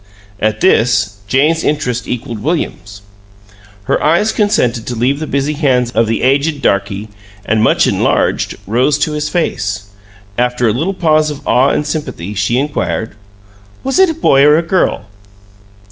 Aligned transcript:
At 0.39 0.61
this, 0.61 1.17
Jane's 1.27 1.63
interest 1.63 2.07
equaled 2.07 2.39
William's. 2.41 3.03
Her 3.83 4.01
eyes 4.01 4.31
consented 4.31 4.87
to 4.87 4.95
leave 4.95 5.19
the 5.19 5.27
busy 5.27 5.53
hands 5.53 5.91
of 5.91 6.07
the 6.07 6.23
aged 6.23 6.63
darky, 6.63 7.07
and, 7.45 7.61
much 7.61 7.85
enlarged, 7.85 8.57
rose 8.65 8.97
to 8.97 9.11
his 9.11 9.29
face. 9.29 9.89
After 10.39 10.67
a 10.67 10.73
little 10.73 10.95
pause 10.95 11.29
of 11.29 11.47
awe 11.47 11.69
and 11.69 11.85
sympathy 11.85 12.33
she 12.33 12.57
inquired: 12.57 13.11
"Was 13.83 13.99
it 13.99 14.09
a 14.09 14.15
boy 14.15 14.41
or 14.41 14.57
a 14.57 14.63
girl?" 14.63 15.05